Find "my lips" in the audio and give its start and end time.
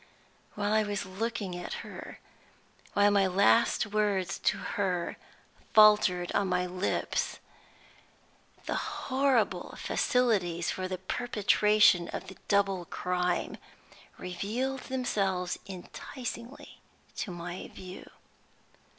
6.47-7.37